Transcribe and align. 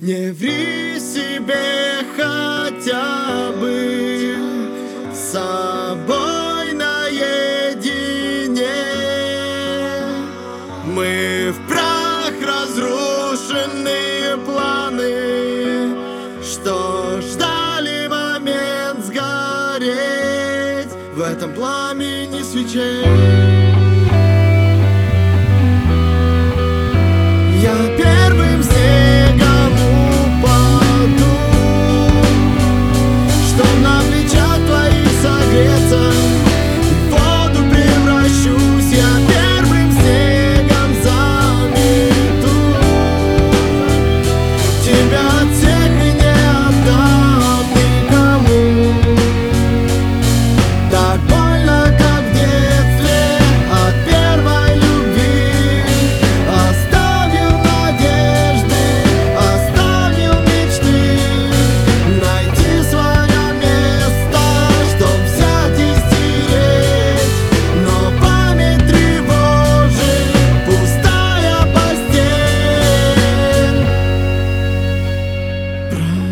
Не 0.00 0.32
ври 0.32 0.98
себе 0.98 2.02
хотя 2.16 3.52
бы 3.60 4.34
с 5.12 5.32
собой 5.32 6.72
наедине. 6.72 7.44
Мы 10.86 11.52
в 11.52 11.68
прах 11.68 12.32
разрушенные 12.42 14.38
планы, 14.38 15.94
что 16.42 17.20
ждали 17.20 18.08
момент 18.08 19.04
сгореть 19.04 20.88
в 21.14 21.20
этом 21.20 21.52
пламени 21.52 22.42
свечей. 22.42 23.71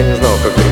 я 0.00 0.06
не 0.06 0.14
знал, 0.16 0.32
как 0.42 0.69